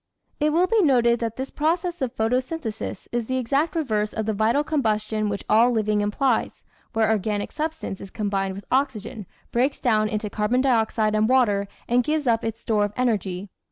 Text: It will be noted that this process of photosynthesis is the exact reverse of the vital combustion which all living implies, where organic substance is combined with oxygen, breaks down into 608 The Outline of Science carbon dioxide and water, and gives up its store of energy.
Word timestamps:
It 0.39 0.51
will 0.51 0.65
be 0.65 0.81
noted 0.81 1.19
that 1.19 1.35
this 1.35 1.51
process 1.51 2.01
of 2.01 2.15
photosynthesis 2.15 3.07
is 3.11 3.27
the 3.27 3.37
exact 3.37 3.75
reverse 3.75 4.13
of 4.13 4.25
the 4.25 4.33
vital 4.33 4.63
combustion 4.63 5.29
which 5.29 5.43
all 5.47 5.69
living 5.69 6.01
implies, 6.01 6.63
where 6.93 7.11
organic 7.11 7.51
substance 7.51 8.01
is 8.01 8.09
combined 8.09 8.55
with 8.55 8.65
oxygen, 8.71 9.27
breaks 9.51 9.79
down 9.79 10.09
into 10.09 10.25
608 10.25 10.31
The 10.31 10.31
Outline 10.31 10.31
of 10.31 10.33
Science 10.33 10.35
carbon 10.35 10.61
dioxide 10.61 11.15
and 11.19 11.29
water, 11.29 11.67
and 11.87 12.03
gives 12.03 12.25
up 12.25 12.43
its 12.43 12.59
store 12.61 12.83
of 12.85 12.93
energy. 12.97 13.51